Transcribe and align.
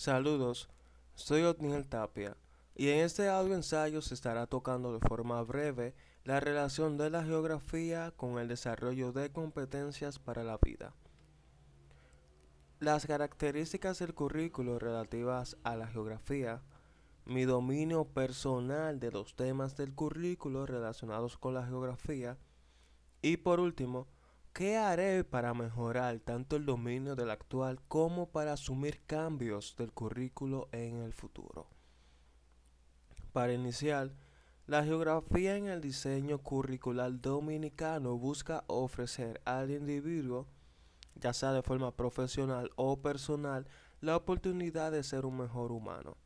Saludos, 0.00 0.70
soy 1.14 1.42
Otniel 1.42 1.86
Tapia 1.86 2.34
y 2.74 2.88
en 2.88 3.00
este 3.00 3.28
audio 3.28 3.54
ensayo 3.54 4.00
se 4.00 4.14
estará 4.14 4.46
tocando 4.46 4.94
de 4.94 5.06
forma 5.06 5.42
breve 5.42 5.94
la 6.24 6.40
relación 6.40 6.96
de 6.96 7.10
la 7.10 7.22
geografía 7.22 8.10
con 8.16 8.38
el 8.38 8.48
desarrollo 8.48 9.12
de 9.12 9.30
competencias 9.30 10.18
para 10.18 10.42
la 10.42 10.56
vida. 10.56 10.94
Las 12.78 13.04
características 13.04 13.98
del 13.98 14.14
currículo 14.14 14.78
relativas 14.78 15.58
a 15.64 15.76
la 15.76 15.86
geografía, 15.86 16.62
mi 17.26 17.44
dominio 17.44 18.06
personal 18.06 19.00
de 19.00 19.10
los 19.10 19.36
temas 19.36 19.76
del 19.76 19.94
currículo 19.94 20.64
relacionados 20.64 21.36
con 21.36 21.52
la 21.52 21.66
geografía 21.66 22.38
y 23.20 23.36
por 23.36 23.60
último, 23.60 24.06
¿Qué 24.52 24.76
haré 24.76 25.22
para 25.22 25.54
mejorar 25.54 26.18
tanto 26.18 26.56
el 26.56 26.66
dominio 26.66 27.14
del 27.14 27.30
actual 27.30 27.80
como 27.86 28.30
para 28.30 28.54
asumir 28.54 29.00
cambios 29.06 29.76
del 29.76 29.92
currículo 29.92 30.68
en 30.72 31.02
el 31.02 31.12
futuro? 31.12 31.68
Para 33.32 33.52
iniciar, 33.52 34.12
la 34.66 34.84
geografía 34.84 35.56
en 35.56 35.68
el 35.68 35.80
diseño 35.80 36.38
curricular 36.38 37.20
dominicano 37.20 38.18
busca 38.18 38.64
ofrecer 38.66 39.40
al 39.44 39.70
individuo, 39.70 40.48
ya 41.14 41.32
sea 41.32 41.52
de 41.52 41.62
forma 41.62 41.96
profesional 41.96 42.70
o 42.74 43.00
personal, 43.00 43.68
la 44.00 44.16
oportunidad 44.16 44.90
de 44.90 45.04
ser 45.04 45.26
un 45.26 45.38
mejor 45.38 45.70
humano 45.70 46.16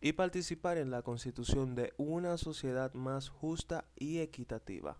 y 0.00 0.14
participar 0.14 0.78
en 0.78 0.90
la 0.90 1.02
constitución 1.02 1.74
de 1.74 1.92
una 1.98 2.38
sociedad 2.38 2.94
más 2.94 3.28
justa 3.28 3.84
y 3.94 4.18
equitativa. 4.18 4.98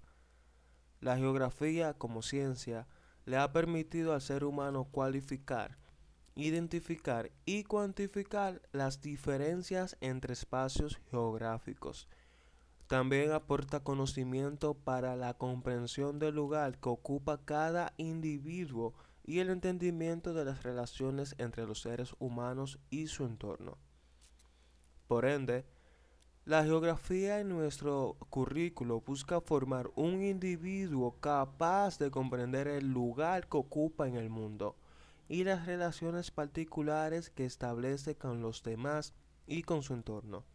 La 1.01 1.17
geografía 1.17 1.95
como 1.95 2.23
ciencia 2.23 2.87
le 3.25 3.37
ha 3.37 3.53
permitido 3.53 4.15
al 4.15 4.21
ser 4.21 4.43
humano 4.43 4.85
cualificar, 4.85 5.79
identificar 6.35 7.31
y 7.45 7.65
cuantificar 7.65 8.63
las 8.73 9.01
diferencias 9.01 9.97
entre 10.01 10.33
espacios 10.33 10.99
geográficos. 11.11 12.09
También 12.89 13.33
aporta 13.33 13.81
conocimiento 13.81 14.75
para 14.75 15.15
la 15.15 15.35
comprensión 15.35 16.19
del 16.19 16.35
lugar 16.35 16.79
que 16.79 16.89
ocupa 16.89 17.45
cada 17.45 17.93
individuo 17.99 18.95
y 19.25 19.41
el 19.41 19.51
entendimiento 19.51 20.33
de 20.33 20.47
las 20.47 20.63
relaciones 20.63 21.35
entre 21.37 21.67
los 21.67 21.83
seres 21.83 22.15
humanos 22.19 22.79
y 22.89 23.09
su 23.09 23.27
entorno. 23.27 23.77
Por 25.07 25.27
ende, 25.27 25.67
la 26.49 26.65
geografía 26.65 27.41
en 27.41 27.51
nuestro 27.51 28.17
currículo 28.31 29.03
busca 29.03 29.39
formar 29.43 29.91
un 29.97 30.23
individuo 30.23 31.15
capaz 31.21 31.99
de 31.99 32.11
comprender 32.11 32.69
el 32.69 32.91
lugar 32.91 33.47
que 33.51 33.59
ocupa 33.59 34.09
en 34.09 34.17
el 34.17 34.31
mundo 34.31 34.75
y 35.29 35.45
las 35.45 35.67
relaciones 35.67 36.31
particulares 36.31 37.29
que 37.29 37.45
establece 37.45 38.17
con 38.17 38.41
los 38.41 38.63
demás 38.63 39.13
y 39.47 39.63
con 39.63 39.83
su 39.83 39.93
entorno, 39.93 40.47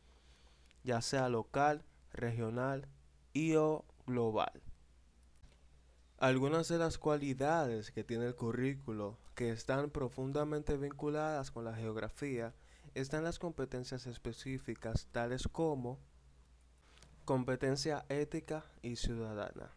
ya 0.84 1.00
sea 1.04 1.30
local, 1.30 1.86
regional 2.12 2.88
y 3.32 3.54
o 3.54 3.86
global. 4.08 4.64
Algunas 6.18 6.70
de 6.70 6.80
las 6.80 6.98
cualidades 6.98 7.92
que 7.92 8.04
tiene 8.04 8.26
el 8.26 8.36
currículo 8.36 9.20
que 9.36 9.52
están 9.52 9.92
profundamente 9.92 10.76
vinculadas 10.76 11.52
con 11.52 11.66
la 11.66 11.76
geografía 11.76 12.56
están 12.94 13.24
las 13.24 13.40
competencias 13.40 14.08
específicas 14.08 15.08
tales 15.12 15.48
como 15.48 16.00
competencia 17.26 18.06
ética 18.10 18.66
y 18.82 18.96
ciudadana. 18.96 19.72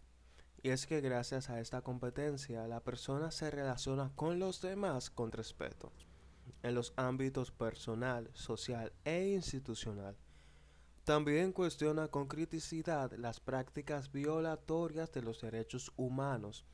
Y 0.62 0.70
es 0.70 0.86
que 0.86 1.00
gracias 1.00 1.48
a 1.48 1.60
esta 1.60 1.82
competencia 1.82 2.66
la 2.66 2.80
persona 2.80 3.30
se 3.30 3.50
relaciona 3.50 4.10
con 4.16 4.38
los 4.38 4.60
demás 4.60 5.10
con 5.10 5.32
respeto 5.32 5.92
en 6.62 6.74
los 6.74 6.92
ámbitos 6.96 7.52
personal, 7.52 8.30
social 8.34 8.92
e 9.04 9.28
institucional. 9.28 10.16
También 11.04 11.52
cuestiona 11.52 12.08
con 12.08 12.26
criticidad 12.26 13.12
las 13.12 13.38
prácticas 13.38 14.10
violatorias 14.10 15.12
de 15.12 15.22
los 15.22 15.40
derechos 15.40 15.92
humanos 15.96 16.64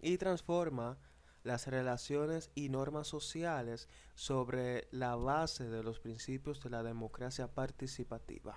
y 0.00 0.16
transforma 0.16 0.98
las 1.44 1.66
relaciones 1.66 2.50
y 2.54 2.68
normas 2.68 3.08
sociales 3.08 3.88
sobre 4.14 4.88
la 4.90 5.16
base 5.16 5.68
de 5.68 5.82
los 5.82 5.98
principios 6.00 6.60
de 6.62 6.70
la 6.70 6.82
democracia 6.82 7.48
participativa. 7.48 8.56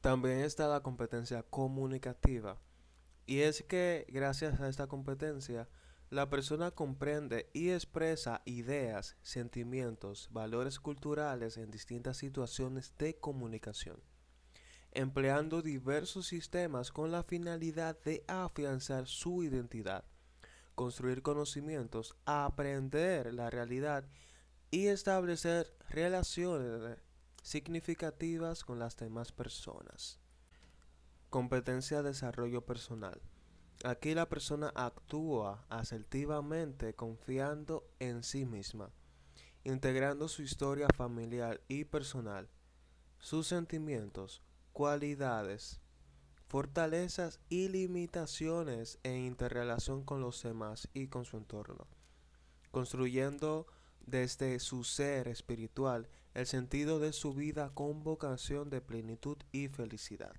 También 0.00 0.40
está 0.40 0.68
la 0.68 0.82
competencia 0.82 1.42
comunicativa. 1.42 2.58
Y 3.26 3.40
es 3.40 3.62
que 3.62 4.06
gracias 4.08 4.60
a 4.60 4.68
esta 4.68 4.86
competencia, 4.86 5.68
la 6.08 6.28
persona 6.28 6.72
comprende 6.72 7.50
y 7.52 7.70
expresa 7.70 8.42
ideas, 8.44 9.16
sentimientos, 9.22 10.28
valores 10.32 10.80
culturales 10.80 11.56
en 11.56 11.70
distintas 11.70 12.16
situaciones 12.16 12.94
de 12.98 13.16
comunicación, 13.16 14.02
empleando 14.90 15.62
diversos 15.62 16.26
sistemas 16.26 16.90
con 16.90 17.12
la 17.12 17.22
finalidad 17.22 17.96
de 18.02 18.24
afianzar 18.26 19.06
su 19.06 19.44
identidad 19.44 20.04
construir 20.80 21.20
conocimientos, 21.20 22.16
aprender 22.24 23.34
la 23.34 23.50
realidad 23.50 24.08
y 24.70 24.86
establecer 24.86 25.76
relaciones 25.90 26.96
significativas 27.42 28.64
con 28.64 28.78
las 28.78 28.96
demás 28.96 29.30
personas. 29.30 30.20
Competencia 31.28 32.02
de 32.02 32.08
desarrollo 32.08 32.64
personal. 32.64 33.20
Aquí 33.84 34.14
la 34.14 34.30
persona 34.30 34.72
actúa 34.74 35.66
asertivamente 35.68 36.94
confiando 36.94 37.86
en 37.98 38.22
sí 38.22 38.46
misma, 38.46 38.88
integrando 39.64 40.28
su 40.28 40.40
historia 40.40 40.88
familiar 40.96 41.60
y 41.68 41.84
personal, 41.84 42.48
sus 43.18 43.46
sentimientos, 43.46 44.40
cualidades, 44.72 45.82
fortalezas 46.50 47.38
y 47.48 47.68
limitaciones 47.68 48.98
en 49.04 49.18
interrelación 49.18 50.02
con 50.02 50.20
los 50.20 50.42
demás 50.42 50.88
y 50.92 51.06
con 51.06 51.24
su 51.24 51.36
entorno, 51.36 51.86
construyendo 52.72 53.68
desde 54.04 54.58
su 54.58 54.82
ser 54.82 55.28
espiritual 55.28 56.08
el 56.34 56.46
sentido 56.46 56.98
de 56.98 57.12
su 57.12 57.34
vida 57.34 57.70
con 57.72 58.02
vocación 58.02 58.68
de 58.68 58.80
plenitud 58.80 59.36
y 59.52 59.68
felicidad. 59.68 60.34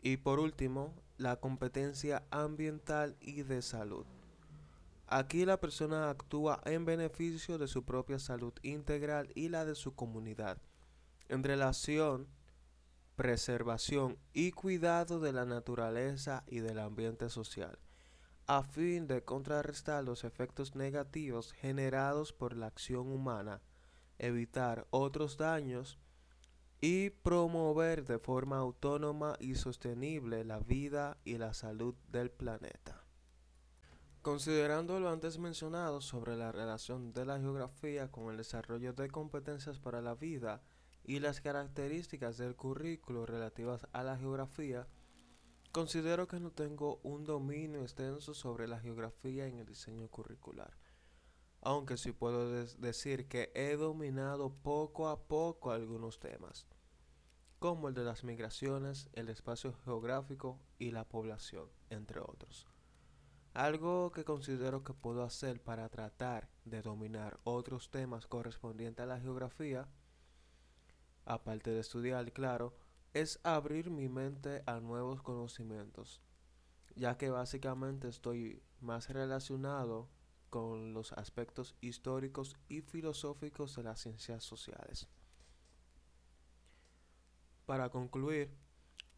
Y 0.00 0.18
por 0.18 0.38
último, 0.38 0.94
la 1.18 1.40
competencia 1.40 2.22
ambiental 2.30 3.16
y 3.20 3.42
de 3.42 3.62
salud. 3.62 4.06
Aquí 5.08 5.44
la 5.44 5.58
persona 5.58 6.08
actúa 6.08 6.60
en 6.66 6.84
beneficio 6.84 7.58
de 7.58 7.66
su 7.66 7.84
propia 7.84 8.20
salud 8.20 8.52
integral 8.62 9.28
y 9.34 9.48
la 9.48 9.64
de 9.64 9.74
su 9.74 9.96
comunidad, 9.96 10.58
en 11.28 11.42
relación 11.42 12.28
preservación 13.16 14.18
y 14.32 14.52
cuidado 14.52 15.20
de 15.20 15.32
la 15.32 15.44
naturaleza 15.44 16.44
y 16.46 16.60
del 16.60 16.78
ambiente 16.78 17.30
social, 17.30 17.78
a 18.46 18.62
fin 18.62 19.06
de 19.06 19.22
contrarrestar 19.22 20.04
los 20.04 20.24
efectos 20.24 20.74
negativos 20.74 21.52
generados 21.52 22.32
por 22.32 22.56
la 22.56 22.66
acción 22.66 23.10
humana, 23.10 23.62
evitar 24.18 24.86
otros 24.90 25.36
daños 25.36 25.98
y 26.80 27.10
promover 27.10 28.04
de 28.04 28.18
forma 28.18 28.58
autónoma 28.58 29.36
y 29.40 29.54
sostenible 29.54 30.44
la 30.44 30.58
vida 30.58 31.16
y 31.24 31.38
la 31.38 31.54
salud 31.54 31.94
del 32.08 32.30
planeta. 32.30 33.04
Considerando 34.20 35.00
lo 35.00 35.10
antes 35.10 35.38
mencionado 35.38 36.00
sobre 36.00 36.36
la 36.36 36.50
relación 36.50 37.12
de 37.12 37.26
la 37.26 37.38
geografía 37.38 38.10
con 38.10 38.30
el 38.30 38.38
desarrollo 38.38 38.92
de 38.94 39.08
competencias 39.08 39.78
para 39.78 40.00
la 40.00 40.14
vida, 40.14 40.62
y 41.04 41.20
las 41.20 41.40
características 41.40 42.38
del 42.38 42.56
currículo 42.56 43.26
relativas 43.26 43.86
a 43.92 44.02
la 44.02 44.16
geografía, 44.16 44.88
considero 45.70 46.26
que 46.26 46.40
no 46.40 46.50
tengo 46.50 47.00
un 47.02 47.24
dominio 47.24 47.82
extenso 47.82 48.32
sobre 48.32 48.66
la 48.66 48.80
geografía 48.80 49.46
en 49.46 49.58
el 49.58 49.66
diseño 49.66 50.08
curricular, 50.08 50.78
aunque 51.60 51.98
sí 51.98 52.12
puedo 52.12 52.50
decir 52.78 53.28
que 53.28 53.52
he 53.54 53.76
dominado 53.76 54.54
poco 54.54 55.08
a 55.08 55.20
poco 55.28 55.72
algunos 55.72 56.18
temas, 56.18 56.66
como 57.58 57.88
el 57.88 57.94
de 57.94 58.04
las 58.04 58.24
migraciones, 58.24 59.10
el 59.12 59.28
espacio 59.28 59.74
geográfico 59.84 60.58
y 60.78 60.90
la 60.90 61.06
población, 61.06 61.68
entre 61.90 62.20
otros. 62.20 62.66
Algo 63.52 64.10
que 64.10 64.24
considero 64.24 64.82
que 64.82 64.94
puedo 64.94 65.22
hacer 65.22 65.62
para 65.62 65.88
tratar 65.88 66.48
de 66.64 66.82
dominar 66.82 67.38
otros 67.44 67.90
temas 67.90 68.26
correspondientes 68.26 69.02
a 69.02 69.06
la 69.06 69.20
geografía 69.20 69.86
aparte 71.24 71.70
de 71.70 71.80
estudiar, 71.80 72.32
claro, 72.32 72.74
es 73.12 73.40
abrir 73.44 73.90
mi 73.90 74.08
mente 74.08 74.62
a 74.66 74.80
nuevos 74.80 75.22
conocimientos, 75.22 76.20
ya 76.96 77.16
que 77.16 77.30
básicamente 77.30 78.08
estoy 78.08 78.62
más 78.80 79.08
relacionado 79.08 80.08
con 80.50 80.92
los 80.94 81.12
aspectos 81.12 81.74
históricos 81.80 82.56
y 82.68 82.80
filosóficos 82.80 83.74
de 83.76 83.82
las 83.84 84.00
ciencias 84.00 84.44
sociales. 84.44 85.08
Para 87.66 87.88
concluir, 87.88 88.54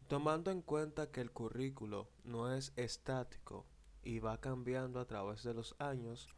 tomando 0.07 0.51
en 0.51 0.61
cuenta 0.61 1.11
que 1.11 1.21
el 1.21 1.31
currículo 1.31 2.09
no 2.23 2.51
es 2.53 2.71
estático 2.75 3.65
y 4.03 4.19
va 4.19 4.39
cambiando 4.39 4.99
a 4.99 5.05
través 5.05 5.43
de 5.43 5.53
los 5.53 5.75
años, 5.79 6.29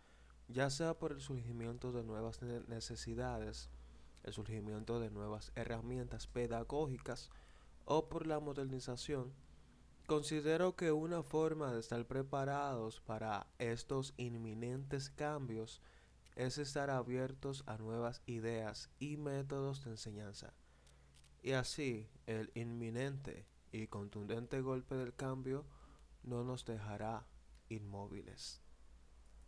ya 0.48 0.70
sea 0.70 0.98
por 0.98 1.12
el 1.12 1.22
surgimiento 1.22 1.92
de 1.92 2.04
nuevas 2.04 2.42
necesidades, 2.42 3.70
el 4.24 4.34
surgimiento 4.34 5.00
de 5.00 5.10
nuevas 5.10 5.52
herramientas 5.56 6.28
pedagógicas 6.28 7.30
o 7.86 8.10
por 8.10 8.28
la 8.28 8.40
modernización, 8.40 9.34
considero 10.08 10.76
que 10.76 10.92
una 10.92 11.24
forma 11.24 11.74
de 11.74 11.80
estar 11.80 12.06
preparados 12.06 13.02
para 13.02 13.48
estos 13.58 14.14
inminentes 14.18 15.10
cambios 15.10 15.82
es 16.36 16.58
estar 16.58 16.90
abiertos 16.90 17.64
a 17.68 17.78
nuevas 17.78 18.22
ideas 18.26 18.90
y 19.00 19.18
métodos 19.18 19.84
de 19.84 19.92
enseñanza. 19.92 20.54
Y 21.42 21.52
así 21.52 22.10
el 22.28 22.52
inminente 22.54 23.46
y 23.72 23.88
contundente 23.88 24.62
golpe 24.62 24.96
del 24.96 25.14
cambio 25.14 25.66
no 26.24 26.44
nos 26.44 26.66
dejará 26.66 27.28
inmóviles. 27.70 28.62